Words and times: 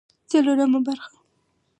څلورمه 0.29 0.79
برخه 0.87 1.17